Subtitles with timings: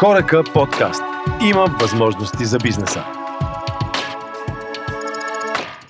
[0.00, 1.02] Хорека подкаст.
[1.42, 3.04] Има възможности за бизнеса.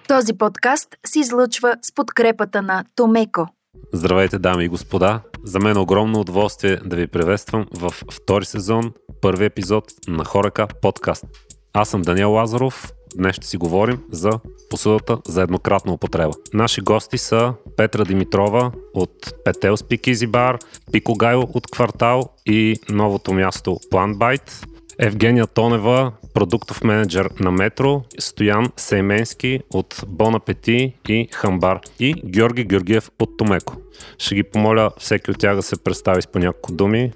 [0.08, 3.46] Този подкаст се излъчва с подкрепата на Томеко.
[3.92, 5.20] Здравейте, дами и господа!
[5.44, 10.66] За мен е огромно удоволствие да ви приветствам в втори сезон, първи епизод на Хорека
[10.82, 11.24] подкаст.
[11.72, 12.92] Аз съм Даниел Лазаров.
[13.16, 14.30] Днес ще си говорим за
[14.70, 16.32] посудата за еднократна употреба.
[16.54, 23.32] Наши гости са Петра Димитрова от Петел Speakeasy Bar, Пико Гайло от Квартал и новото
[23.32, 24.66] място Plantbite.
[24.98, 32.64] Евгения Тонева, продуктов менеджер на Метро, Стоян Сейменски от Бон Апети и Хамбар и Георги
[32.64, 33.76] Георгиев от Томеко.
[34.18, 37.12] Ще ги помоля всеки от тях да се представи с по няколко думи.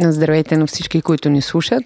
[0.00, 1.82] Здравейте на всички, които ни слушат.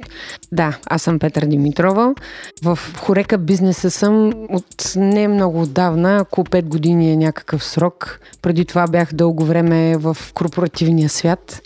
[0.53, 2.15] Да, аз съм Петър Димитрова.
[2.63, 8.21] В Хорека бизнеса съм от не много отдавна, около 5 години е някакъв срок.
[8.43, 11.63] Преди това бях дълго време в корпоративния свят,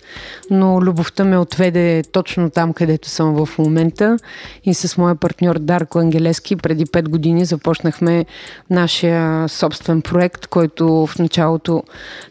[0.49, 4.17] но любовта ме отведе точно там, където съм в момента.
[4.63, 8.25] И с моя партньор Дарко Ангелески преди 5 години започнахме
[8.69, 11.83] нашия собствен проект, който в началото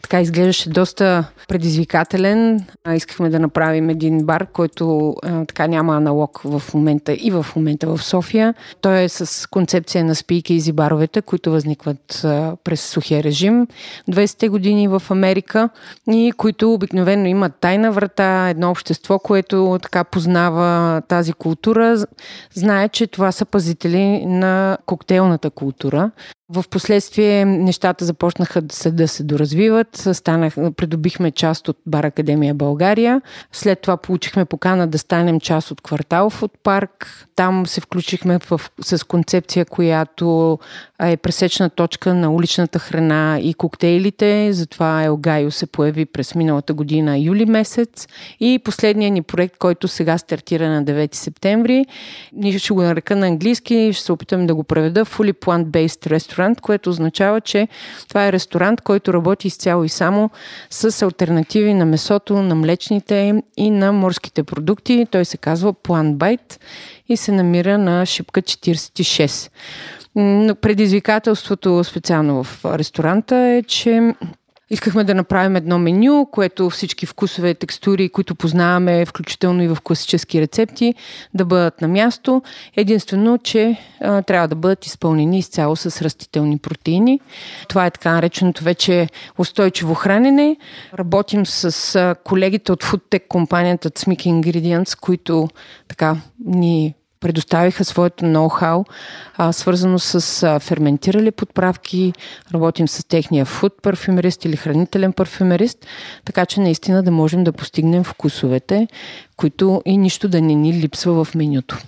[0.02, 2.64] така изглеждаше доста предизвикателен.
[2.94, 7.46] Искахме да направим един един бар, който а, така няма аналог в момента и в
[7.56, 8.54] момента в София.
[8.80, 13.66] Той е с концепция на спийки и баровете, които възникват а, през сухия режим.
[14.10, 15.68] 20-те години в Америка
[16.10, 22.06] и които обикновено имат тайна врата, едно общество, което така познава тази култура,
[22.54, 26.10] знае, че това са пазители на коктейлната култура.
[26.48, 30.08] В последствие нещата започнаха да се, да се доразвиват.
[30.12, 33.20] Станах, придобихме част от Бар Академия България.
[33.52, 37.26] След това получихме покана да станем част от квартал от парк.
[37.36, 40.58] Там се включихме в, с концепция, която
[41.02, 44.52] е пресечна точка на уличната храна и коктейлите.
[44.52, 48.08] Затова Елгайо се появи през миналата година, юли месец.
[48.40, 51.86] И последният ни проект, който сега стартира на 9 септември,
[52.32, 56.33] ние ще го нарека на английски, ще се опитам да го преведа Fully Plant-Based Restaurant,
[56.60, 57.68] което означава, че
[58.08, 60.30] това е ресторант, който работи изцяло и само
[60.70, 65.06] с альтернативи на месото, на млечните и на морските продукти.
[65.10, 66.60] Той се казва Plant Bite
[67.08, 69.50] и се намира на шипка 46.
[70.60, 74.14] Предизвикателството специално в ресторанта е, че
[74.74, 80.40] Искахме да направим едно меню, което всички вкусове, текстури, които познаваме, включително и в класически
[80.40, 80.94] рецепти,
[81.34, 82.42] да бъдат на място.
[82.76, 87.20] Единствено, че а, трябва да бъдат изпълнени изцяло с растителни протеини.
[87.68, 89.08] Това е така нареченото вече
[89.38, 90.56] устойчиво хранене.
[90.98, 95.48] Работим с а, колегите от FoodTech компанията Tsmik Ingredients, които
[95.88, 98.84] така ни предоставиха своето ноу-хау,
[99.36, 102.12] а, свързано с а, ферментирали подправки,
[102.54, 105.86] работим с техния фуд парфюмерист или хранителен парфюмерист,
[106.24, 108.88] така че наистина да можем да постигнем вкусовете,
[109.36, 111.78] които и нищо да не ни липсва в менюто.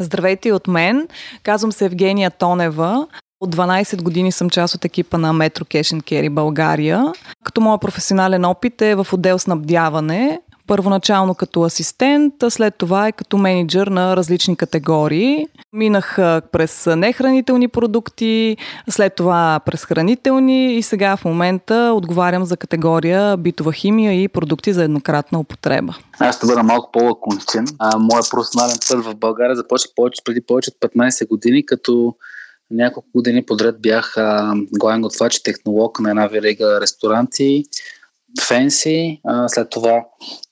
[0.00, 1.08] Здравейте от мен.
[1.42, 3.06] Казвам се Евгения Тонева.
[3.40, 7.12] От 12 години съм част от екипа на Metro Cash Carry България.
[7.44, 13.12] Като моят професионален опит е в отдел снабдяване, първоначално като асистент, а след това и
[13.12, 15.46] като менеджер на различни категории.
[15.72, 16.16] Минах
[16.52, 18.56] през нехранителни продукти,
[18.90, 24.72] след това през хранителни и сега в момента отговарям за категория битова химия и продукти
[24.72, 25.94] за еднократна употреба.
[26.18, 27.66] Аз ще бъда малко по-лаконичен.
[27.98, 32.14] Моят професионален път в България започва повече, преди повече от 15 години, като
[32.70, 34.14] няколко години подред бях
[34.72, 37.64] главен готвач и технолог на една верига ресторанти
[38.40, 39.20] Фенси.
[39.46, 40.04] След това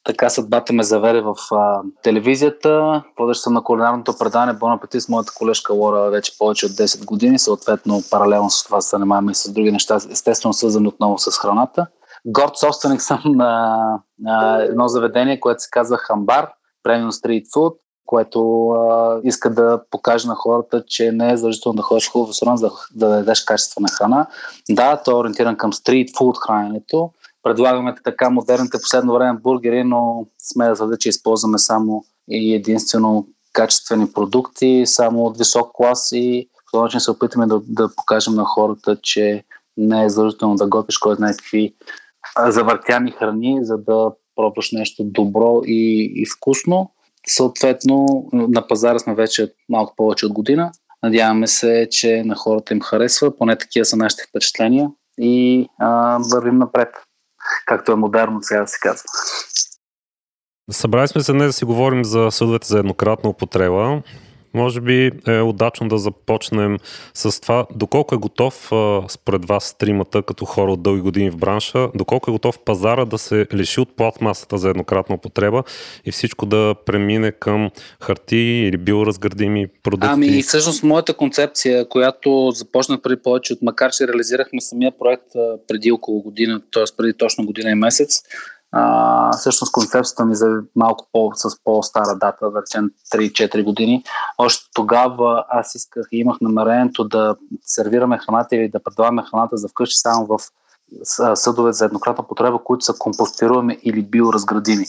[0.05, 3.03] така съдбата ме заведе в а, телевизията.
[3.19, 7.05] Водещ съм на кулинарното предаване Бон апетит с моята колежка Лора вече повече от 10
[7.05, 7.39] години.
[7.39, 11.87] Съответно, паралелно с това се занимаваме и с други неща, естествено свързани отново с храната.
[12.27, 13.79] Горд собственик съм на,
[14.19, 16.49] на едно заведение, което се казва Хамбар,
[16.83, 21.83] премиум стрит фуд, което а, иска да покаже на хората, че не е задължително да
[21.83, 24.27] ходиш в хубав ресторант, за да, да дадеш качествена храна.
[24.71, 27.11] Да, той е ориентиран към стрит фуд храненето,
[27.45, 33.27] предлагаме така модерните последно време бургери, но сме да твърда, че използваме само и единствено
[33.53, 38.35] качествени продукти, само от висок клас и по този начин се опитаме да, да покажем
[38.35, 39.45] на хората, че
[39.77, 41.75] не е задължително да готвиш кой знае какви
[42.49, 46.91] завъртяни храни, за да пробваш нещо добро и, и вкусно.
[47.27, 50.73] Съответно, на пазара сме вече малко повече от година.
[51.03, 54.89] Надяваме се, че на хората им харесва, поне такива са нашите впечатления
[55.19, 56.89] и а, вървим напред
[57.67, 59.05] както е модерно сега се казва.
[60.71, 64.03] Събрали сме се днес да си говорим за съдовете за еднократна употреба.
[64.55, 66.79] Може би е удачно да започнем
[67.15, 67.67] с това.
[67.75, 68.71] Доколко е готов,
[69.09, 73.19] според вас, тримата, като хора от дълги години в бранша, доколко е готов пазара да
[73.19, 75.63] се лиши от пластмасата за еднократна употреба
[76.05, 77.71] и всичко да премине към
[78.01, 80.09] хартии или биоразградими продукти?
[80.11, 85.27] Ами, всъщност, моята концепция, която започнах преди повече от, макар че реализирахме самия проект
[85.69, 86.85] преди около година, т.е.
[86.97, 88.23] преди точно година и месец,
[88.77, 94.05] а, всъщност концепцията ми за малко по, с по-стара дата, да речем 3-4 години.
[94.39, 99.69] Още тогава аз исках и имах намерението да сервираме храната или да предлагаме храната за
[99.69, 100.39] вкъщи само в
[101.35, 104.85] съдове за еднократна потреба, които са компостируеми или биоразградими.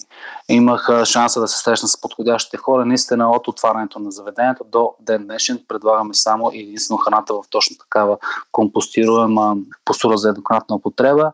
[0.49, 2.85] Имах шанса да се срещна с подходящите хора.
[2.85, 8.17] Наистина от отварянето на заведението до ден днешен предлагаме само единствено храната в точно такава
[8.51, 9.55] компостируема
[9.85, 11.31] посура за еднократна употреба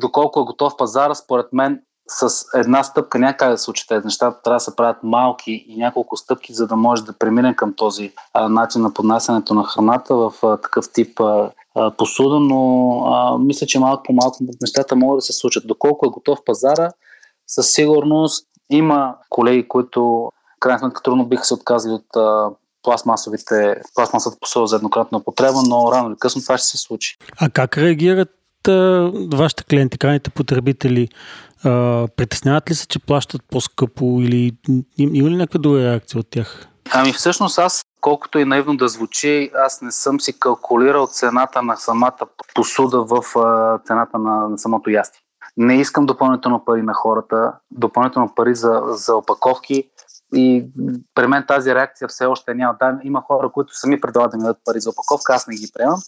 [0.00, 4.38] доколко е готов пазара, според мен с една стъпка някак да се случи тези неща.
[4.44, 8.12] Трябва да се правят малки и няколко стъпки, за да може да преминем към този
[8.32, 11.50] а, начин на поднасянето на храната в а, такъв тип а,
[11.98, 15.66] посуда, но а, мисля, че малко по малко нещата могат да се случат.
[15.66, 16.90] Доколко е готов пазара,
[17.46, 20.30] със сигурност има колеги, които
[20.60, 22.50] крайна сметка трудно биха се отказали от а,
[22.82, 27.16] пластмасовите, пластмасовата посуда за еднократна употреба, но рано или късно това ще се случи.
[27.40, 28.28] А как реагират
[29.32, 31.08] вашите клиенти, крайните потребители,
[31.64, 34.52] а, притесняват ли се, че плащат по-скъпо или
[34.98, 36.68] има ли някаква друга реакция от тях?
[36.92, 41.76] Ами всъщност аз, колкото и наивно да звучи, аз не съм си калкулирал цената на
[41.76, 42.18] самата
[42.54, 43.22] посуда в
[43.86, 45.20] цената на, на самото ястие.
[45.56, 49.90] Не искам допълнително пари на хората, допълнително пари за, за опаковки
[50.34, 50.66] и
[51.14, 52.76] при мен тази реакция все още няма.
[52.78, 55.70] Да, има хора, които сами предлагат да ми дадат пари за опаковка, аз не ги
[55.74, 55.98] приемам.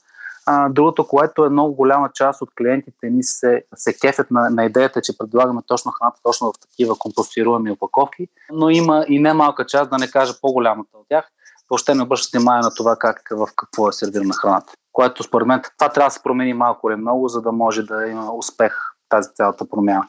[0.46, 4.64] А, другото, което е много голяма част от клиентите ни се, се кефят на, на
[4.64, 9.90] идеята, че предлагаме точно храната точно в такива компостируеми опаковки, но има и немалка част,
[9.90, 11.24] да не кажа по-голямата от тях,
[11.70, 14.72] въобще не обръщат внимание на това как, в какво е сервирана храната.
[14.92, 18.06] Което според мен това трябва да се промени малко или много, за да може да
[18.06, 18.72] има успех
[19.08, 20.08] тази цялата промяна.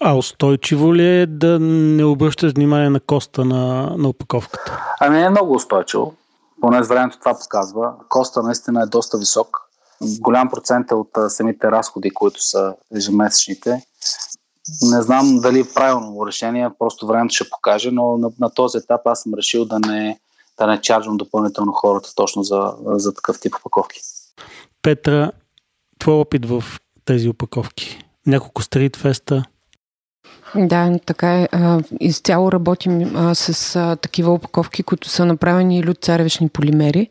[0.00, 4.78] А устойчиво ли е да не обръщаш внимание на коста на, на опаковката?
[5.00, 6.14] Ами не е много устойчиво
[6.60, 7.94] поне с времето това показва.
[8.08, 9.60] Коста наистина е доста висок.
[10.20, 13.86] Голям процент е от самите разходи, които са ежемесечните.
[14.82, 19.00] Не знам дали е правилно решение, просто времето ще покаже, но на, на този етап
[19.04, 20.20] аз съм решил да не,
[20.58, 24.00] да не чарджвам допълнително хората точно за, за такъв тип опаковки.
[24.82, 25.32] Петра,
[25.98, 26.64] твой опит в
[27.04, 27.98] тези опаковки?
[28.26, 29.44] Няколко стритфеста,
[30.56, 31.48] да, така е.
[32.00, 37.08] Изцяло работим с такива опаковки, които са направени или от царевични полимери,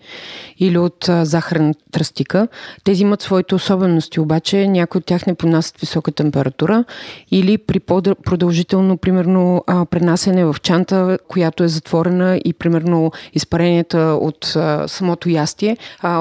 [0.60, 2.48] или от захарна тръстика.
[2.84, 6.84] Тези имат своите особености, обаче някои от тях не понасят висока температура
[7.32, 14.58] или при по-продължително, примерно, пренасене в чанта, която е затворена и, примерно, изпаренията от
[14.88, 15.78] самото ястие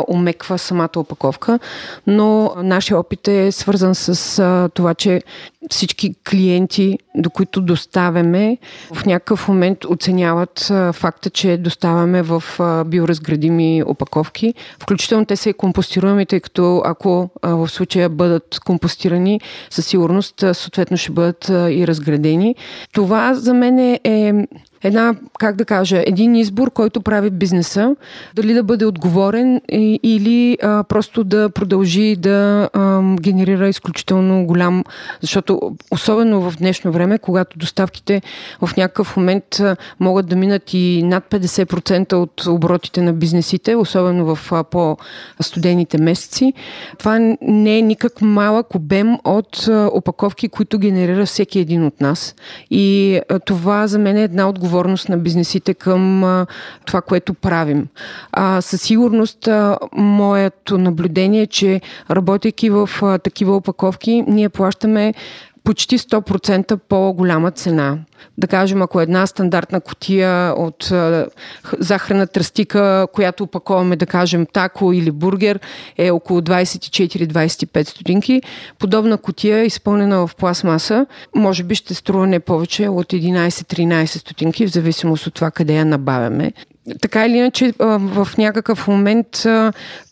[0.08, 1.58] омеква самата опаковка.
[2.06, 5.22] Но нашия опит е свързан с това, че
[5.70, 8.58] всички клиенти до които доставяме,
[8.94, 12.42] в някакъв момент оценяват факта, че доставяме в
[12.86, 14.54] биоразградими опаковки.
[14.82, 20.96] Включително те са и компостируеми, тъй като ако в случая бъдат компостирани, със сигурност съответно
[20.96, 22.54] ще бъдат и разградени.
[22.92, 24.46] Това за мен е
[24.82, 27.96] една, как да кажа, един избор, който прави бизнеса,
[28.34, 29.60] дали да бъде отговорен
[30.02, 34.84] или а, просто да продължи да а, генерира изключително голям,
[35.20, 38.22] защото особено в днешно време, когато доставките
[38.62, 39.44] в някакъв момент
[40.00, 46.52] могат да минат и над 50% от оборотите на бизнесите, особено в по-студените месеци,
[46.98, 52.34] това не е никак малък обем от опаковки, които генерира всеки един от нас.
[52.70, 56.46] И това за мен е една отговорност отговорност на бизнесите към а,
[56.86, 57.88] това, което правим.
[58.32, 65.14] А, със сигурност а, моето наблюдение е, че работейки в а, такива опаковки, ние плащаме
[65.64, 67.98] почти 100% по-голяма цена.
[68.38, 71.26] Да кажем, ако една стандартна котия от а,
[71.78, 75.60] захарна тръстика, която опаковаме, да кажем, тако или бургер,
[75.98, 78.42] е около 24-25 стотинки,
[78.78, 84.72] подобна котия, изпълнена в пластмаса, може би ще струва не повече от 11-13 стотинки, в
[84.72, 86.52] зависимост от това къде я набавяме
[87.00, 89.26] така или иначе, в някакъв момент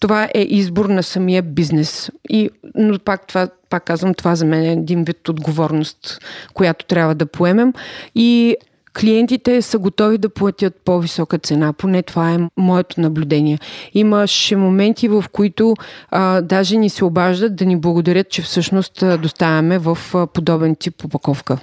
[0.00, 2.11] това е избор на самия бизнес.
[2.29, 6.19] И, но пак, това, пак казвам, това за мен е един вид отговорност,
[6.55, 7.73] която трябва да поемем.
[8.15, 8.57] И
[8.99, 11.73] клиентите са готови да платят по-висока цена.
[11.73, 13.59] Поне това е моето наблюдение.
[13.95, 15.75] Имаше моменти, в които
[16.11, 19.99] а, даже ни се обаждат да ни благодарят, че всъщност доставяме в
[20.35, 21.59] подобен тип упаковка.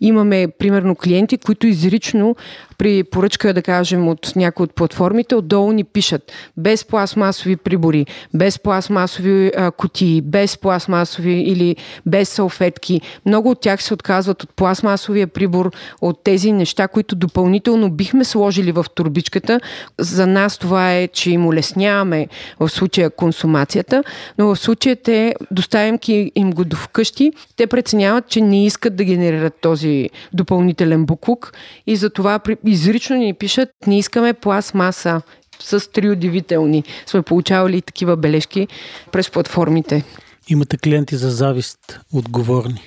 [0.00, 2.36] Имаме, примерно, клиенти, които изрично
[2.78, 8.58] при поръчка, да кажем, от някои от платформите, отдолу ни пишат без пластмасови прибори, без
[8.58, 11.76] пластмасови а, кутии, без пластмасови или
[12.06, 13.00] без салфетки.
[13.26, 18.72] Много от тях се отказват от пластмасовия прибор, от тези неща, които допълнително бихме сложили
[18.72, 19.60] в турбичката.
[19.98, 22.28] За нас това е, че им улесняваме
[22.60, 24.04] в случая консумацията,
[24.38, 29.04] но в случая те, доставяйки им го до вкъщи, те преценяват, че не искат да
[29.04, 31.52] генерират този допълнителен буклук
[31.86, 35.22] и затова изрично ни пишат, не искаме пластмаса
[35.60, 36.84] с три удивителни.
[37.06, 38.68] Сме получавали такива бележки
[39.12, 40.04] през платформите.
[40.48, 42.80] Имате клиенти за завист, отговорни.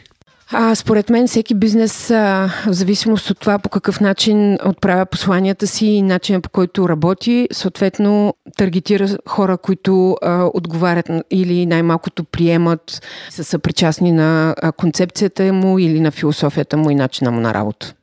[0.52, 5.68] А, според мен всеки бизнес, а, в зависимост от това по какъв начин отправя посланията
[5.68, 13.02] си и начина по който работи, съответно таргетира хора, които а, отговарят или най-малкото приемат,
[13.30, 17.94] са съпричастни на а, концепцията му или на философията му и начина му на работа.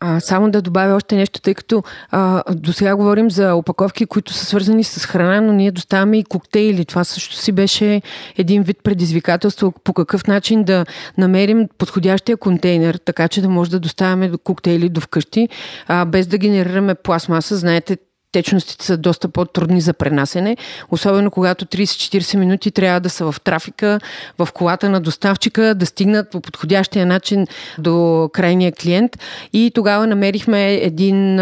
[0.00, 4.32] А, само да добавя още нещо, тъй като а, до сега говорим за опаковки, които
[4.32, 6.84] са свързани с храна, но ние доставяме и коктейли.
[6.84, 8.02] Това също си беше
[8.36, 10.86] един вид предизвикателство по какъв начин да
[11.18, 15.48] намерим подходящия контейнер, така че да може да доставяме коктейли до вкъщи,
[15.88, 17.56] а, без да генерираме пластмаса.
[17.56, 17.96] Знаете,
[18.32, 20.56] течностите са доста по-трудни за пренасене,
[20.90, 24.00] особено когато 30-40 минути трябва да са в трафика,
[24.38, 27.46] в колата на доставчика, да стигнат по подходящия начин
[27.78, 29.18] до крайния клиент.
[29.52, 31.38] И тогава намерихме един,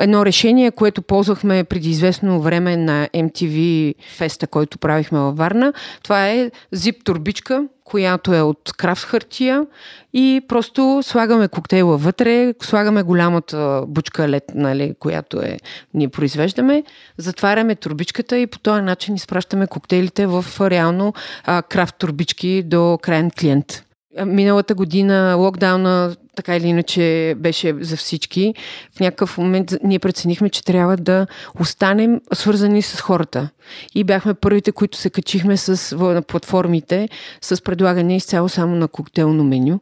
[0.00, 5.72] едно решение, което ползвахме преди известно време на MTV феста, който правихме във Варна.
[6.02, 9.66] Това е зип турбичка, която е от крафт хартия
[10.12, 15.56] и просто слагаме коктейла вътре, слагаме голямата бучка лед, нали, която е,
[15.94, 16.84] ние произвеждаме,
[17.18, 21.14] затваряме турбичката и по този начин изпращаме коктейлите в реално
[21.44, 23.82] а, крафт турбички до крайен клиент.
[24.26, 28.54] Миналата година локдауна така или иначе беше за всички.
[28.96, 31.26] В някакъв момент ние преценихме, че трябва да
[31.60, 33.48] останем свързани с хората.
[33.94, 37.08] И бяхме първите, които се качихме с, на платформите
[37.40, 39.80] с предлагане изцяло само на коктейлно меню,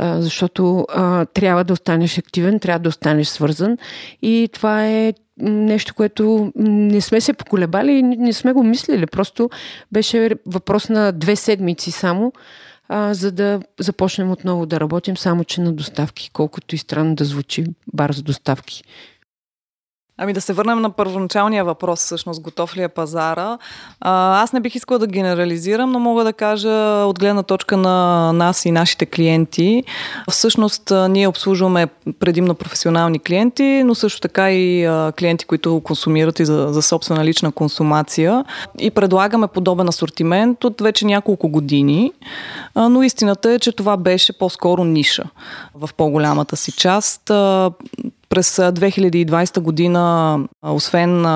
[0.00, 3.78] защото а, трябва да останеш активен, трябва да останеш свързан.
[4.22, 9.06] И това е нещо, което не сме се поколебали, не сме го мислили.
[9.06, 9.50] Просто
[9.92, 12.32] беше въпрос на две седмици само
[12.94, 17.24] а, за да започнем отново да работим, само че на доставки, колкото и странно да
[17.24, 18.84] звучи бар за доставки.
[20.18, 23.58] Ами да се върнем на първоначалния въпрос, всъщност, готов ли е пазара.
[24.00, 28.64] Аз не бих искала да генерализирам, но мога да кажа от гледна точка на нас
[28.64, 29.84] и нашите клиенти.
[30.30, 31.86] Всъщност, ние обслужваме
[32.20, 34.88] предимно професионални клиенти, но също така и
[35.18, 38.44] клиенти, които консумират и за, за собствена лична консумация.
[38.78, 42.12] И предлагаме подобен асортимент от вече няколко години.
[42.76, 45.24] Но истината е, че това беше по-скоро ниша
[45.74, 47.30] в по-голямата си част
[48.32, 51.26] през 2020 година, освен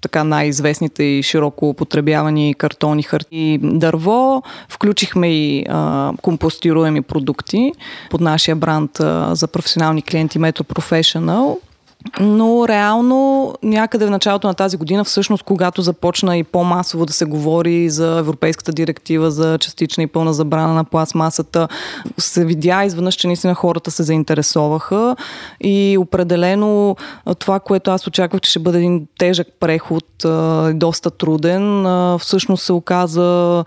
[0.00, 7.72] така най-известните и широко употребявани картони, харти и дърво, включихме и а, компостируеми продукти
[8.10, 11.56] под нашия бранд а, за професионални клиенти Metro Professional
[12.20, 17.24] но реално някъде в началото на тази година, всъщност когато започна и по-масово да се
[17.24, 21.68] говори за Европейската директива за частична и пълна забрана на пластмасата,
[22.18, 25.16] се видя изведнъж, че наистина хората се заинтересоваха
[25.60, 26.96] и определено
[27.38, 30.04] това, което аз очаквах, че ще бъде един тежък преход,
[30.74, 31.86] доста труден,
[32.18, 33.64] всъщност се оказа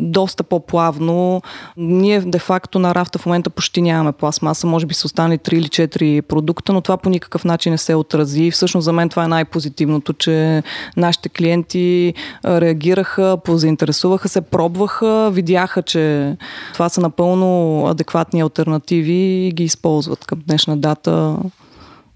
[0.00, 1.42] доста по-плавно.
[1.76, 5.66] Ние де-факто на рафта в момента почти нямаме пластмаса, може би са останали 3 или
[5.66, 8.50] 4 продукта, но това по никакъв начин не се отрази.
[8.50, 10.62] Всъщност за мен това е най-позитивното, че
[10.96, 12.14] нашите клиенти
[12.44, 16.36] реагираха, позаинтересуваха се, пробваха, видяха, че
[16.72, 21.36] това са напълно адекватни альтернативи и ги използват към днешна дата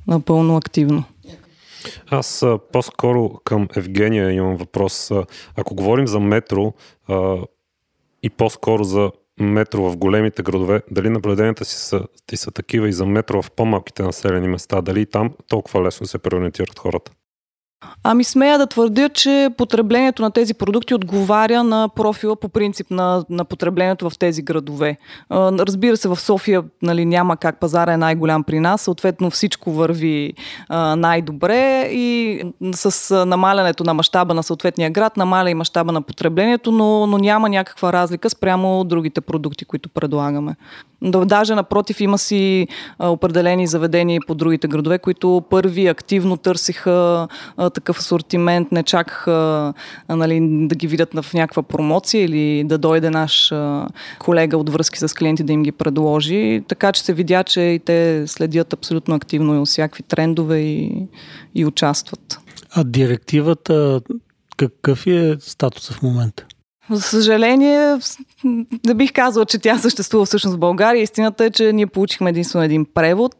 [0.07, 1.05] напълно активно.
[2.11, 5.11] Аз по-скоро към Евгения имам въпрос.
[5.57, 6.73] Ако говорим за метро,
[8.25, 12.93] и по-скоро за метро в големите градове, дали наблюденията си са, ти са такива и
[12.93, 17.13] за метро в по-малките населени места, дали там толкова лесно се преориентират хората?
[18.07, 23.25] Ами смея да твърдя, че потреблението на тези продукти отговаря на профила по принцип на,
[23.31, 24.97] на потреблението в тези градове.
[25.31, 30.33] Разбира се, в София нали, няма как пазара е най-голям при нас, съответно всичко върви
[30.69, 32.41] а, най-добре и
[32.75, 37.49] с намалянето на мащаба на съответния град намаля и мащаба на потреблението, но, но няма
[37.49, 40.57] някаква разлика спрямо другите продукти, които предлагаме.
[41.03, 47.29] Даже напротив, има си определени заведения по другите градове, които първи активно търсиха
[47.75, 49.75] такъв асортимент, не чакаха
[50.09, 53.53] нали, да ги видят в някаква промоция или да дойде наш
[54.19, 56.63] колега от връзки с клиенти да им ги предложи.
[56.69, 61.09] Така че се видя, че и те следят абсолютно активно и всякакви трендове и,
[61.55, 62.39] и участват.
[62.71, 64.01] А директивата,
[64.57, 66.47] какъв е статуса в момента?
[66.91, 67.99] За съжаление,
[68.87, 71.03] не бих казала, че тя съществува всъщност в България.
[71.03, 73.37] Истината е, че ние получихме единствено един превод,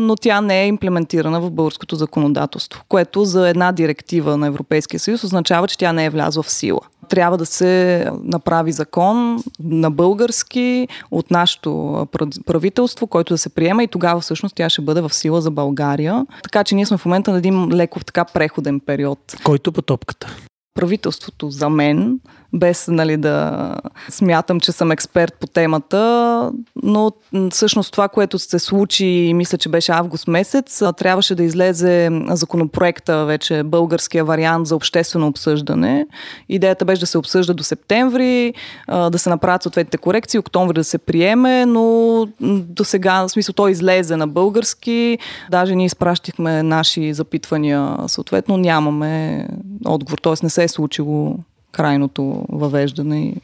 [0.00, 5.24] но тя не е имплементирана в българското законодателство, което за една директива на Европейския съюз
[5.24, 6.80] означава, че тя не е влязла в сила.
[7.08, 12.06] Трябва да се направи закон на български от нашето
[12.46, 16.26] правителство, който да се приема и тогава всъщност тя ще бъде в сила за България.
[16.42, 19.18] Така че ние сме в момента на един леко така преходен период.
[19.44, 20.36] Който по топката?
[20.78, 22.20] Правителството за мен,
[22.52, 23.74] без нали, да
[24.08, 27.12] смятам, че съм експерт по темата, но
[27.50, 33.62] всъщност това, което се случи, мисля, че беше август месец, трябваше да излезе законопроекта, вече
[33.62, 36.06] българския вариант за обществено обсъждане.
[36.48, 38.54] Идеята беше да се обсъжда до септември,
[38.88, 43.70] да се направят съответните корекции, октомври да се приеме, но до сега, в смисъл, той
[43.70, 45.18] излезе на български,
[45.50, 49.46] даже ние изпращихме наши запитвания, съответно нямаме
[49.84, 50.34] отговор, т.е.
[50.42, 51.38] не се е случило
[51.72, 53.34] крайното въвеждане и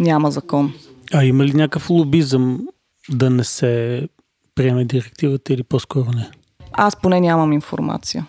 [0.00, 0.74] няма закон.
[1.14, 2.68] А има ли някакъв лобизъм
[3.10, 4.02] да не се
[4.54, 6.30] приеме директивата или по-скоро не?
[6.72, 8.26] Аз поне нямам информация.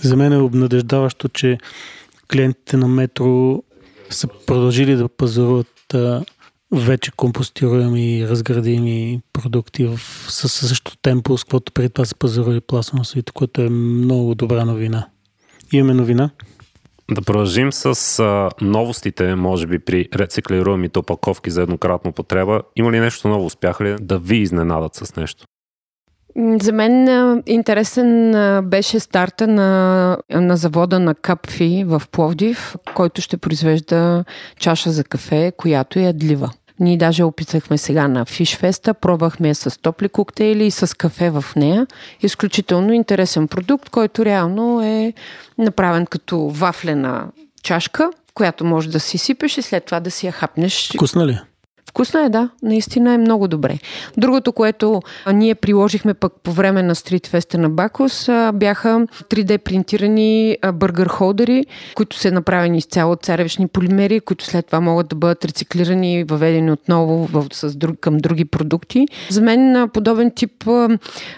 [0.00, 1.58] За мен е обнадеждаващо, че
[2.32, 3.62] клиентите на Метро
[4.10, 5.94] са продължили да пазаруват
[6.72, 12.60] вече компостируеми и разградими продукти в, със същото темпо, с което преди това се пазарува
[12.60, 15.08] пластмасовите, което е много добра новина.
[15.72, 16.30] Имаме новина.
[17.10, 22.62] Да продължим с а, новостите, може би при рециклируемите опаковки за еднократна употреба.
[22.76, 23.46] Има ли нещо ново?
[23.46, 25.44] Успяха ли да ви изненадат с нещо?
[26.62, 27.08] За мен
[27.46, 28.32] интересен
[28.64, 34.24] беше старта на, на завода на Капфи в Пловдив, който ще произвежда
[34.58, 36.50] чаша за кафе, която е ядлива.
[36.80, 41.86] Ние даже опитахме сега на Фишфеста, пробвахме с топли коктейли и с кафе в нея.
[42.22, 45.12] Изключително интересен продукт, който реално е
[45.58, 47.26] направен като вафлена
[47.62, 50.92] чашка, която може да си сипеш и след това да си я хапнеш.
[50.94, 51.38] Вкусна ли?
[51.88, 52.48] Вкусно е, да.
[52.62, 53.78] Наистина е много добре.
[54.16, 55.00] Другото, което
[55.32, 62.16] ние приложихме пък по време на стритфеста на Бакус, бяха 3D принтирани бъргър холдери, които
[62.16, 66.72] са направени изцяло от царевични полимери, които след това могат да бъдат рециклирани и въведени
[66.72, 69.06] отново в, с друг, към други продукти.
[69.30, 70.52] За мен подобен тип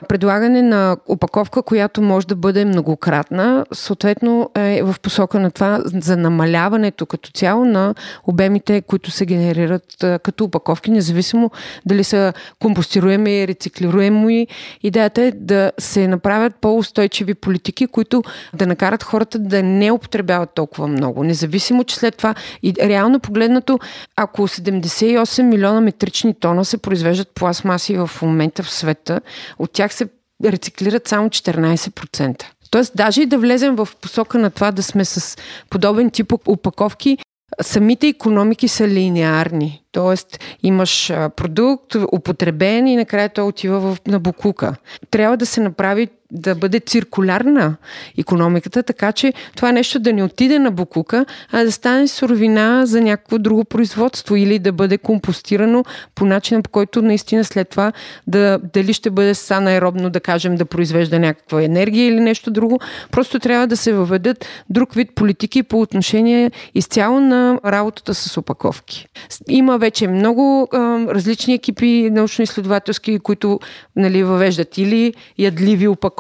[0.08, 6.16] предлагане на опаковка, която може да бъде многократна, съответно е в посока на това за
[6.16, 7.94] намаляването като цяло на
[8.26, 11.50] обемите, които се генерират като опаковки, независимо
[11.87, 14.46] дали са компостируеми, рециклируеми.
[14.83, 18.22] Идеята е да се направят по-устойчиви политики, които
[18.55, 21.24] да накарат хората да не употребяват толкова много.
[21.24, 23.79] Независимо, че след това и реално погледнато,
[24.16, 29.20] ако 78 милиона метрични тона се произвеждат пластмаси в момента в света,
[29.59, 30.09] от тях се
[30.44, 32.44] рециклират само 14%.
[32.70, 35.38] Тоест, даже и да влезем в посока на това да сме с
[35.70, 37.18] подобен тип опаковки,
[37.62, 39.82] самите економики са линеарни.
[39.92, 44.76] Тоест, имаш продукт, употребен и накрая той отива в, на букука.
[45.10, 47.76] Трябва да се направи да бъде циркулярна
[48.18, 53.00] економиката, така че това нещо да не отиде на букука, а да стане суровина за
[53.00, 57.92] някакво друго производство или да бъде компостирано по начин, по който наистина след това
[58.26, 62.80] да, дали ще бъде санаеробно, да кажем, да произвежда някаква енергия или нещо друго.
[63.10, 69.06] Просто трябва да се въведат друг вид политики по отношение изцяло на работата с опаковки.
[69.48, 73.60] Има вече много а, различни екипи научно-изследователски, които
[73.96, 76.19] нали, въвеждат или ядливи опаковки,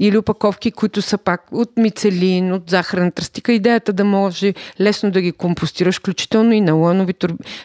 [0.00, 3.52] или опаковки, които са пак от мицелин, от захарна тръстика.
[3.52, 7.14] Идеята да може лесно да ги компостираш, включително и налонови,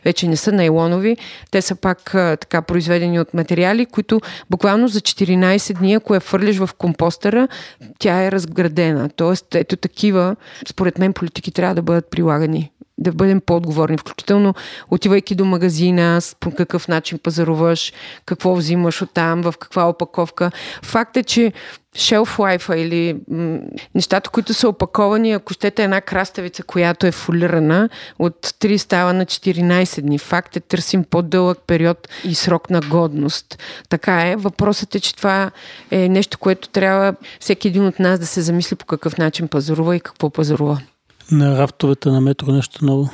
[0.06, 1.17] вече не са найлонови,
[1.51, 6.58] те са пак така произведени от материали, които буквално за 14 дни, ако я фърлиш
[6.58, 7.47] в компостера,
[7.99, 9.10] тя е разградена.
[9.15, 10.36] Тоест, ето такива,
[10.69, 12.69] според мен, политики трябва да бъдат прилагани
[13.03, 14.53] да бъдем по-отговорни, включително
[14.89, 17.93] отивайки до магазина, по какъв начин пазаруваш,
[18.25, 20.51] какво взимаш оттам, в каква опаковка.
[20.83, 21.53] Факт е, че
[21.95, 23.59] shelf life или м-
[23.95, 27.89] нещата, които са опаковани, ако щете една краставица, която е фолирана,
[28.19, 30.17] от 3 става на 14 дни.
[30.19, 33.59] Факт е, търсим по-дълъг период и срок на годност.
[33.89, 34.35] Така е.
[34.35, 35.51] Въпросът е, че това
[35.91, 39.95] е нещо, което трябва всеки един от нас да се замисли по какъв начин пазарува
[39.95, 40.81] и какво пазарува.
[41.31, 43.09] На рафтовете на метро нещо ново.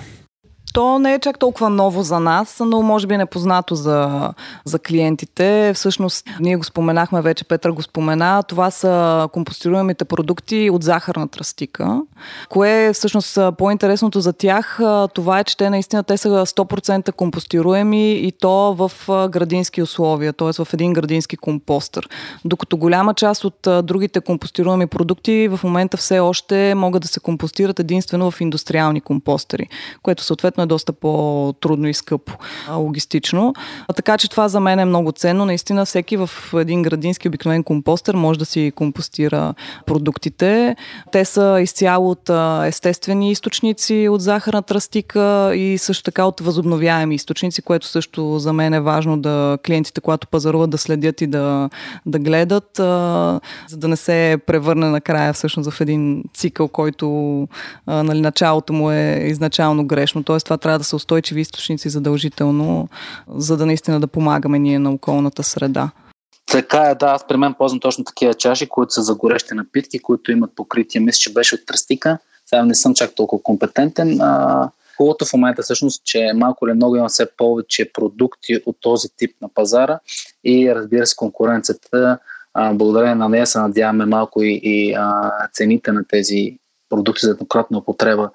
[0.74, 4.30] То не е чак толкова ново за нас, но може би непознато за,
[4.66, 5.72] за клиентите.
[5.76, 8.44] Всъщност, ние го споменахме вече, Петър го спомена.
[8.44, 12.02] Това са компостируемите продукти от захарна тръстика.
[12.50, 14.80] Кое е всъщност по-интересното за тях?
[15.14, 18.92] Това е, че те наистина те са 100% компостируеми и то в
[19.30, 20.64] градински условия, т.е.
[20.66, 22.10] в един градински компостър.
[22.46, 27.80] Докато голяма част от другите компостируеми продукти в момента все още могат да се компостират
[27.80, 29.68] единствено в индустриални компостери,
[30.04, 32.34] което съответно е доста по-трудно и скъпо
[32.72, 33.54] логистично.
[33.88, 35.46] А, така че това за мен е много ценно.
[35.46, 39.54] Наистина всеки в един градински обикновен компостер може да си компостира
[39.86, 40.76] продуктите.
[41.12, 42.30] Те са изцяло от
[42.66, 48.74] естествени източници от захарна тръстика и също така от възобновяеми източници, което също за мен
[48.74, 51.70] е важно да клиентите, когато пазаруват, да следят и да,
[52.06, 57.48] да гледат, а, за да не се превърне накрая всъщност в един цикъл, който
[57.86, 60.24] а, нали, началото му е изначално грешно.
[60.24, 62.90] Тоест това трябва да са устойчиви източници задължително,
[63.28, 65.90] за да наистина да помагаме ние на околната среда.
[66.52, 70.00] Така е, да, аз при мен ползвам точно такива чаши, които са за горещи напитки,
[70.00, 71.02] които имат покритие.
[71.02, 72.18] Мисля, че беше от тръстика.
[72.46, 74.22] Сега не съм чак толкова компетентен.
[74.22, 79.08] А, хубавото в момента всъщност, че малко или много има все повече продукти от този
[79.18, 80.00] тип на пазара
[80.44, 82.18] и разбира се конкуренцията,
[82.54, 86.58] а, благодарение на нея се надяваме малко и, и а, цените на тези
[86.90, 88.30] продукти за еднократна употреба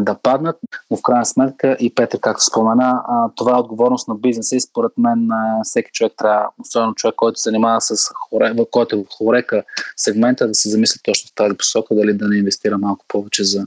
[0.00, 0.56] да паднат,
[0.90, 3.02] но в крайна сметка и Петър, както спомена,
[3.36, 5.28] това е отговорност на бизнеса и според мен
[5.62, 9.62] всеки човек трябва, особено човек, който се занимава с хоре, който е в хорека
[9.96, 13.66] сегмента, да се замисли точно в тази посока, дали да не инвестира малко повече за,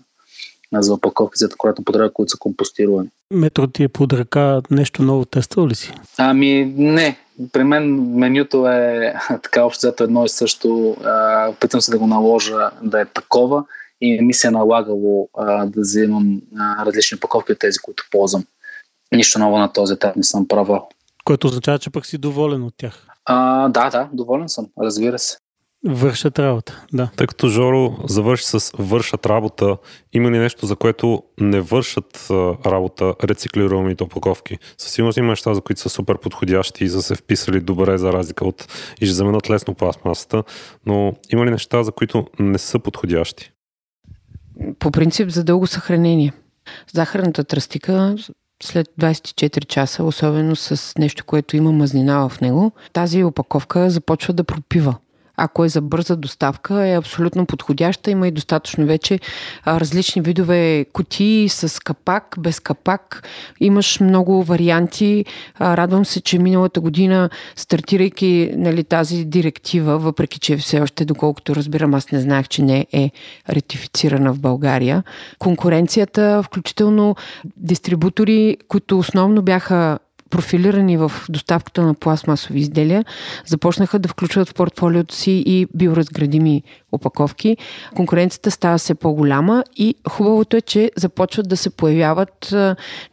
[0.74, 3.10] за опаковки за акуратна потреба, които са компостируеми.
[3.34, 5.94] Метро ти е под ръка, нещо ново тествал ли си?
[6.18, 7.18] Ами не,
[7.52, 10.98] при мен менюто е така общо едно и също.
[11.50, 13.64] Опитвам се да го наложа да е такова
[14.02, 18.46] и ми се е налагало а, да взимам а, различни паковки от тези, които ползвам.
[19.12, 20.82] Нищо ново на този етап не съм правил.
[21.26, 23.08] Което означава, че пък си доволен от тях.
[23.26, 25.38] А, да, да, доволен съм, разбира се.
[25.86, 27.10] Вършат работа, да.
[27.16, 29.78] Тъй като Жоро завърши с вършат работа,
[30.14, 32.28] има ли нещо, за което не вършат
[32.66, 34.58] работа рециклируемите опаковки?
[34.78, 38.14] Със сигурност има неща, за които са супер подходящи и са се вписали добре за
[38.14, 38.68] разлика от
[39.02, 40.44] и ще заменят лесно пластмасата,
[40.86, 43.52] но има ли неща, за които не са подходящи?
[44.80, 46.34] По принцип за дълго съхранение.
[46.94, 48.16] Захарната тръстика
[48.64, 54.44] след 24 часа, особено с нещо, което има мазнина в него, тази опаковка започва да
[54.44, 54.96] пропива
[55.38, 58.12] ако е за бърза доставка, е абсолютно подходяща.
[58.12, 59.20] Има и достатъчно вече
[59.68, 63.28] различни видове кутии с капак, без капак.
[63.60, 65.26] Имаш много варианти.
[65.62, 71.94] Радвам се, че миналата година, стартирайки нали, тази директива, въпреки че все още, доколкото разбирам,
[71.94, 73.12] аз не знаех, че не е
[73.50, 75.04] ретифицирана в България,
[75.40, 77.16] конкуренцията, включително
[77.58, 83.06] дистрибутори, които основно бяха профилирани в доставката на пластмасови изделия,
[83.46, 87.58] започнаха да включват в портфолиото си и биоразградими опаковки.
[87.96, 92.56] Конкуренцията става все по-голяма и хубавото е, че започват да се появяват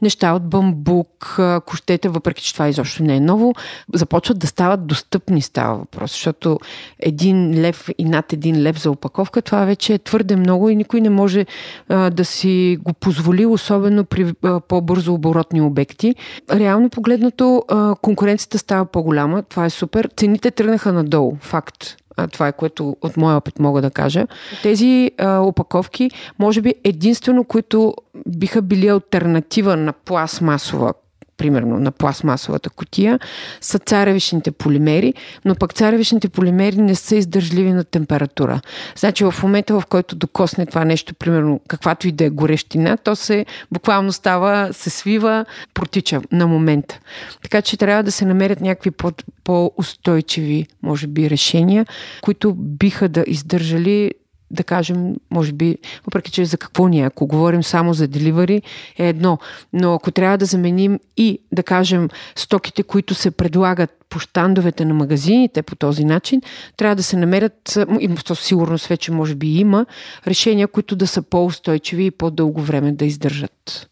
[0.02, 3.54] неща от бамбук, ако щете, въпреки че това изобщо не е ново,
[3.94, 6.58] започват да стават достъпни, става въпрос, защото
[6.98, 11.00] един лев и над един лев за опаковка, това вече е твърде много и никой
[11.00, 11.46] не може
[11.88, 14.32] да си го позволи, особено при
[14.68, 16.14] по-бързо оборотни обекти.
[16.52, 17.64] Реално погледнато,
[18.02, 20.10] конкуренцията става по-голяма, това е супер.
[20.16, 21.96] Цените тръгнаха надолу, факт
[22.32, 24.26] това е което от моя опит мога да кажа.
[24.62, 27.94] Тези а, опаковки, може би единствено, които
[28.26, 30.94] биха били альтернатива на пластмасова
[31.36, 33.18] примерно на пластмасовата котия,
[33.60, 38.60] са царевичните полимери, но пък царевичните полимери не са издържливи на температура.
[38.96, 43.16] Значи в момента, в който докосне това нещо, примерно каквато и да е горещина, то
[43.16, 45.44] се буквално става, се свива,
[45.74, 46.98] протича на момента.
[47.42, 49.12] Така че трябва да се намерят някакви по-
[49.44, 51.86] по-устойчиви, може би, решения,
[52.22, 54.10] които биха да издържали
[54.50, 58.62] да кажем, може би, въпреки че за какво ни е, ако говорим само за деливари,
[58.98, 59.38] е едно.
[59.72, 64.94] Но ако трябва да заменим и, да кажем, стоките, които се предлагат по щандовете на
[64.94, 66.42] магазините по този начин,
[66.76, 69.86] трябва да се намерят, и то сигурност вече може би има,
[70.26, 73.88] решения, които да са по-устойчиви и по-дълго време да издържат.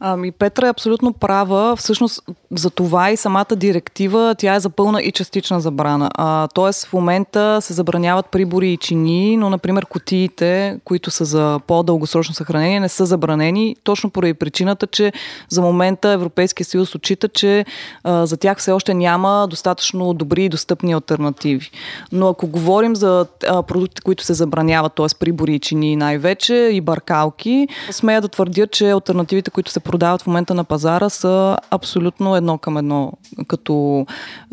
[0.00, 1.76] Ами Петра е абсолютно права.
[1.76, 6.10] Всъщност за това и самата директива, тя е за пълна и частична забрана.
[6.14, 11.60] А, тоест в момента се забраняват прибори и чини, но например котиите, които са за
[11.66, 15.12] по-дългосрочно съхранение, не са забранени, точно поради причината, че
[15.48, 17.64] за момента Европейския съюз отчита, че
[18.04, 21.70] а, за тях все още няма достатъчно добри и достъпни альтернативи.
[22.12, 25.06] Но ако говорим за а, продукти, които се забраняват, т.е.
[25.20, 30.26] прибори и чини най-вече и баркалки, смея да твърдя, че альтернативите, които се продават в
[30.26, 33.12] момента на пазара са абсолютно едно към едно
[33.48, 34.06] като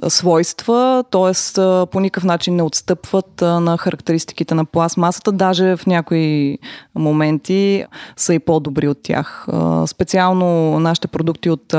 [0.07, 1.31] свойства, т.е.
[1.91, 6.57] по никакъв начин не отстъпват на характеристиките на пластмасата, даже в някои
[6.95, 7.85] моменти
[8.17, 9.47] са и по-добри от тях.
[9.85, 11.75] Специално нашите продукти от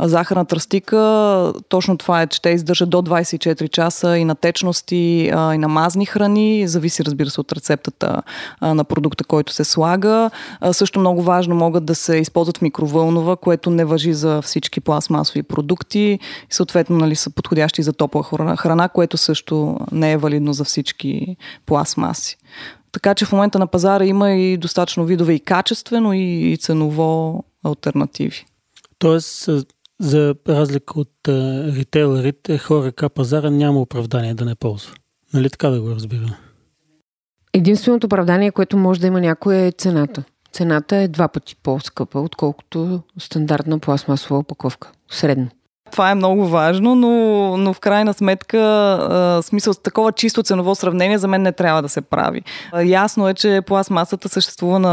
[0.00, 4.96] захарна тръстика, точно това е, че те издържат до 24 часа и на течности,
[5.32, 8.22] и на мазни храни, зависи разбира се от рецептата
[8.62, 10.30] на продукта, който се слага.
[10.72, 16.18] Също много важно могат да се използват микровълнова, което не въжи за всички пластмасови продукти
[16.50, 18.22] и съответно нали, са подходящи за топла
[18.56, 22.36] храна, което също не е валидно за всички пластмаси.
[22.92, 28.44] Така че в момента на пазара има и достатъчно видове и качествено, и ценово альтернативи.
[28.98, 29.48] Тоест,
[30.00, 31.12] за разлика от
[31.76, 34.94] ритейлерите, хора пазара няма оправдание да не ползва.
[35.34, 36.38] Нали така да го разбираме?
[37.52, 40.24] Единственото оправдание, което може да има някой е цената.
[40.58, 44.90] Цената е два пъти по-скъпа, отколкото стандартна пластмасова опаковка.
[45.10, 45.48] Средно.
[45.98, 47.08] Това е много важно, но,
[47.56, 51.82] но в крайна сметка, а, смисъл с такова чисто ценово сравнение за мен не трябва
[51.82, 52.42] да се прави.
[52.72, 54.92] А, ясно е, че пластмасата съществува на,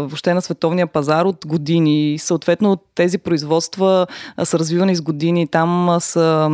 [0.00, 5.46] въобще на световния пазар от години съответно тези производства а, са развивани с години.
[5.46, 6.50] Там а, са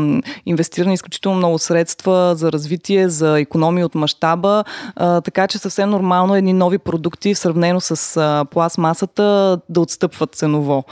[0.47, 4.65] инвестирани изключително много средства за развитие, за економия от мащаба,
[5.25, 10.85] така че съвсем нормално едни нови продукти, сравнено с а, пластмасата, да отстъпват ценово.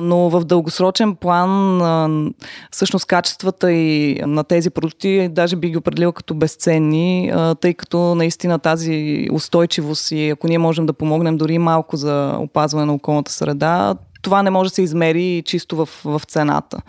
[0.00, 2.30] Но в дългосрочен план а,
[2.70, 8.58] всъщност качествата и на тези продукти даже би ги определил като безценни, тъй като наистина
[8.58, 13.94] тази устойчивост и ако ние можем да помогнем дори малко за опазване на околната среда,
[14.22, 16.80] това не може да се измери чисто в, в цената.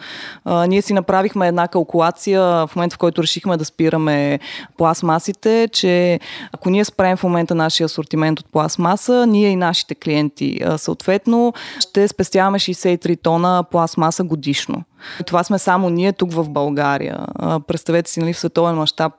[0.45, 4.39] А, ние си направихме една калкулация в момента, в който решихме да спираме
[4.77, 6.19] пластмасите, че
[6.51, 12.07] ако ние спрем в момента нашия асортимент от пластмаса, ние и нашите клиенти съответно ще
[12.07, 14.83] спестяваме 63 тона пластмаса годишно.
[15.25, 17.25] Това сме само ние тук в България.
[17.67, 19.13] Представете си, нали, в световен мащаб,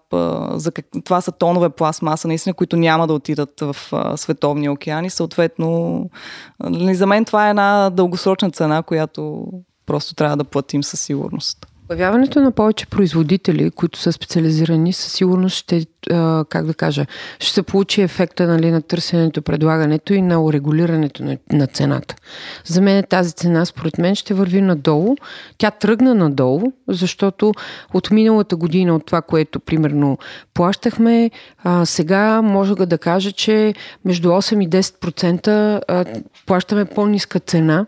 [0.53, 0.87] за как...
[1.05, 3.77] това са тонове пластмаса, наистина, които няма да отидат в
[4.17, 6.05] световния океан и съответно
[6.65, 9.47] нали, за мен това е една дългосрочна цена, която
[9.87, 11.67] просто трябва да платим със сигурност.
[11.91, 15.87] Появяването на повече производители, които са специализирани, със сигурност ще,
[16.49, 17.07] как да кажа,
[17.39, 22.15] ще се получи ефекта нали, на търсенето, предлагането и на урегулирането на, на цената.
[22.65, 25.17] За мен тази цена, според мен, ще върви надолу.
[25.59, 27.53] Тя тръгна надолу, защото
[27.95, 30.19] от миналата година, от това, което примерно
[30.55, 31.31] плащахме,
[31.65, 33.75] а, сега може да кажа, че
[34.05, 36.05] между 8 и 10% а,
[36.47, 37.87] плащаме по-ниска цена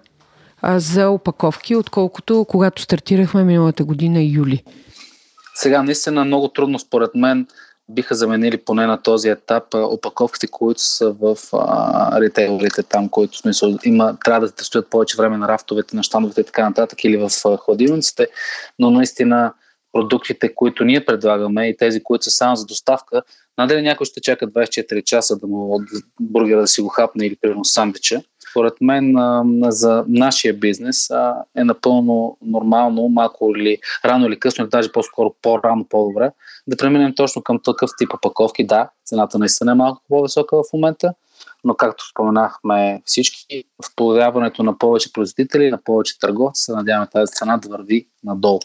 [0.64, 4.62] за опаковки, отколкото когато стартирахме миналата година юли.
[5.55, 7.46] Сега наистина много трудно според мен
[7.88, 13.77] биха заменили поне на този етап опаковките, които са в а, ритейлерите там, които смисъл
[13.85, 17.31] има, трябва да стоят повече време на рафтовете, на щандовете и така нататък или в
[17.44, 18.29] а, хладилниците,
[18.79, 19.53] но наистина
[19.92, 23.22] продуктите, които ние предлагаме и тези, които са само за доставка,
[23.59, 25.81] надали някой ще чака 24 часа да му
[26.20, 28.22] бургера да си го хапне или примерно сандвича
[28.53, 29.15] според мен
[29.69, 31.11] за нашия бизнес
[31.57, 36.31] е напълно нормално, малко или рано или късно, или даже по-скоро по-рано, по-добре,
[36.67, 38.67] да преминем точно към такъв тип опаковки.
[38.67, 41.15] Да, цената наистина е малко по-висока в момента,
[41.65, 47.33] но както споменахме всички, в появяването на повече производители, на повече търговци, се надяваме тази
[47.33, 48.61] цена да върви надолу.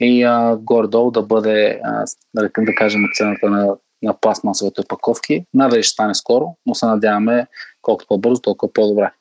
[0.00, 5.46] И а, горе-долу да бъде, а, да, да кажем, цената на, на пластмасовите опаковки.
[5.54, 7.46] Надали ще стане скоро, но се надяваме
[7.82, 9.12] колкото по-бързо, толкова по-добре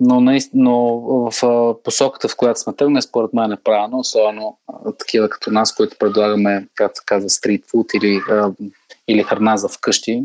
[0.00, 1.32] но, но в
[1.84, 4.58] посоката, в която сме тръгнали, според мен е правилно, особено
[4.98, 8.20] такива като нас, които предлагаме, както се казва, стритфуд или,
[9.08, 10.22] или храна за вкъщи,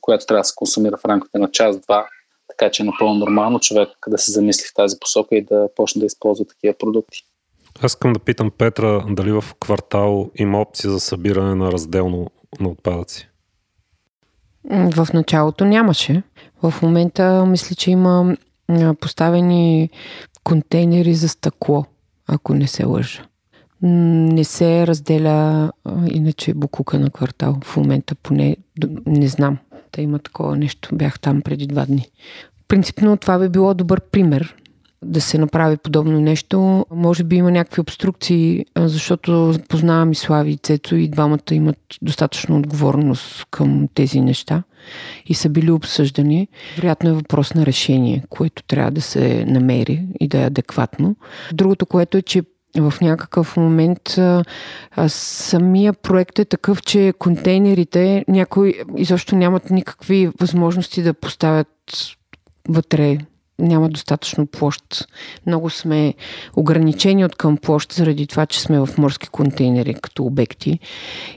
[0.00, 2.06] която трябва да се консумира в рамките на час-два.
[2.48, 6.00] Така че е напълно нормално човек да се замисли в тази посока и да почне
[6.00, 7.18] да използва такива продукти.
[7.82, 12.26] Аз искам да питам Петра дали в квартал има опция за събиране на разделно
[12.60, 13.28] на отпадъци.
[14.70, 16.22] В началото нямаше.
[16.62, 18.36] В момента мисля, че има
[19.00, 19.90] поставени
[20.44, 21.84] контейнери за стъкло,
[22.26, 23.22] ако не се лъжа.
[23.82, 25.72] Не се разделя
[26.10, 27.58] иначе букука на квартал.
[27.64, 28.56] В момента поне
[29.06, 29.58] не знам.
[29.92, 30.88] да има такова нещо.
[30.92, 32.08] Бях там преди два дни.
[32.68, 34.56] Принципно това би било добър пример
[35.04, 36.86] да се направи подобно нещо.
[36.90, 42.58] Може би има някакви обструкции, защото познавам и Слави и Цецо и двамата имат достатъчно
[42.58, 44.62] отговорност към тези неща
[45.26, 46.48] и са били обсъждани.
[46.76, 51.16] Вероятно е въпрос на решение, което трябва да се намери и да е адекватно.
[51.52, 52.42] Другото, което е, че
[52.76, 54.44] в някакъв момент а,
[55.08, 61.68] самия проект е такъв, че контейнерите някои изобщо нямат никакви възможности да поставят
[62.68, 63.18] вътре
[63.58, 65.08] няма достатъчно площ.
[65.46, 66.14] Много сме
[66.56, 70.78] ограничени от към площ, заради това, че сме в морски контейнери като обекти.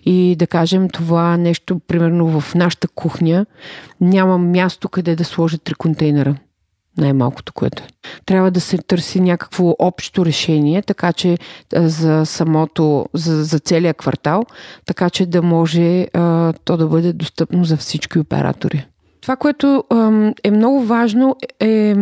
[0.06, 3.45] И да кажем това нещо, примерно в нашата кухня,
[4.01, 6.36] няма място къде да сложат три контейнера
[6.97, 7.88] най-малкото, което е.
[8.25, 11.38] Трябва да се търси някакво общо решение, така че
[11.75, 14.43] за самото, за, за целия квартал,
[14.86, 18.86] така че да може а, то да бъде достъпно за всички оператори.
[19.28, 19.84] Това, което
[20.44, 21.96] е много важно е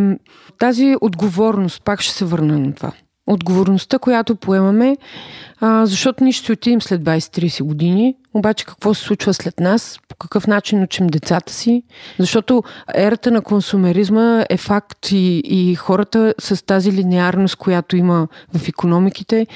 [0.60, 1.82] тази отговорност.
[1.84, 2.92] Пак ще се върна на това.
[3.28, 4.98] Отговорността, която поемаме,
[5.60, 10.16] а, защото ние ще отидем след 20-30 години, обаче какво се случва след нас, по
[10.16, 11.84] какъв начин учим децата си,
[12.20, 12.64] защото
[12.96, 19.48] ерата на консумеризма е факт и, и хората с тази линеарност, която има в економиките,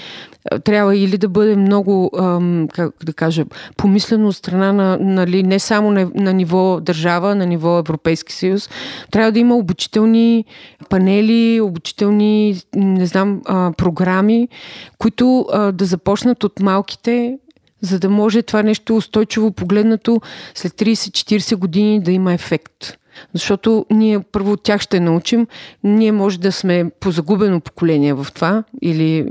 [0.63, 3.45] трябва или да бъде много, ам, как да кажа,
[3.77, 8.69] помислено от страна на, нали, не само на, на ниво държава, на ниво Европейски съюз.
[9.11, 10.45] Трябва да има обучителни
[10.89, 14.47] панели, обучителни, не знам, а, програми,
[14.97, 17.37] които а, да започнат от малките,
[17.81, 20.21] за да може това нещо устойчиво погледнато
[20.55, 22.99] след 30-40 години да има ефект.
[23.33, 25.47] Защото ние първо от тях ще научим.
[25.83, 29.25] Ние може да сме по загубено поколение в това, или,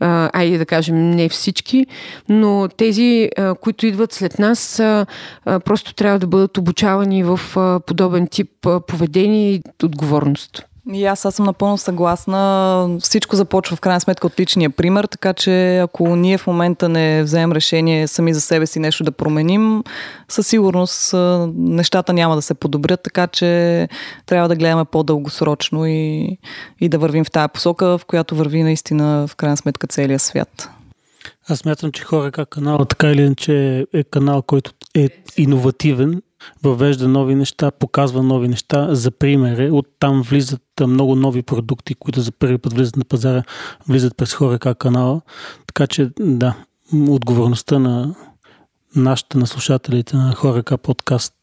[0.00, 1.86] а, айде да кажем, не всички,
[2.28, 5.06] но тези, а, които идват след нас, а,
[5.44, 10.67] а, просто трябва да бъдат обучавани в а, подобен тип а, поведение и отговорност.
[10.92, 12.98] И аз, аз съм напълно съгласна.
[13.00, 17.22] Всичко започва в крайна сметка от личния пример, така че ако ние в момента не
[17.22, 19.82] вземем решение сами за себе си нещо да променим,
[20.28, 21.14] със сигурност
[21.54, 23.88] нещата няма да се подобрят, така че
[24.26, 26.38] трябва да гледаме по-дългосрочно и,
[26.80, 30.68] и да вървим в тази посока, в която върви наистина в крайна сметка целият свят.
[31.48, 36.22] Аз смятам, че хора как канал, така или иначе е канал, който е иновативен
[36.62, 38.94] въвежда нови неща, показва нови неща.
[38.94, 43.42] За пример, оттам влизат много нови продукти, които за първи път влизат на пазара,
[43.88, 45.20] влизат през хора как канала.
[45.66, 46.56] Така че, да,
[47.08, 48.14] отговорността на
[48.96, 51.34] нашите, на слушателите на хора как подкаст,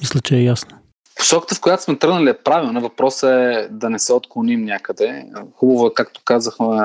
[0.00, 0.78] мисля, че е ясна.
[1.16, 2.80] Посоката, в която сме тръгнали е правилна.
[2.80, 5.26] Въпросът е да не се отклоним някъде.
[5.56, 6.76] Хубаво е, както казахме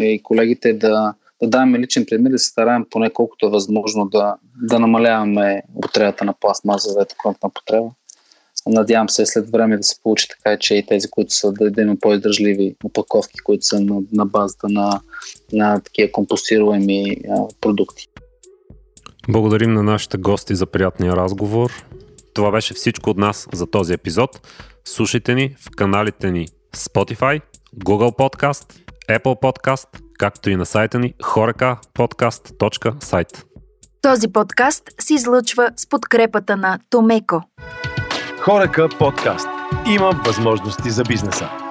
[0.00, 4.36] и колегите, да, да даваме личен пример, да се стараем поне колкото е възможно да,
[4.62, 7.90] да намаляваме употребата на пластмаса за етиконтна потреба.
[8.66, 11.96] Надявам се след време да се получи така, че и тези, които са да има
[12.00, 15.00] по-издържливи опаковки, които са на, на базата на,
[15.52, 18.08] на такива компостируеми а, продукти.
[19.28, 21.84] Благодарим на нашите гости за приятния разговор.
[22.34, 24.48] Това беше всичко от нас за този епизод.
[24.84, 27.40] Слушайте ни в каналите ни Spotify,
[27.84, 28.74] Google Podcast,
[29.10, 33.44] Apple Podcast, както и на сайта ни horekapodcast.site.
[34.02, 37.42] Този подкаст се излъчва с подкрепата на Томеко.
[38.40, 39.48] Хорека подкаст.
[39.86, 41.67] Има възможности за бизнеса.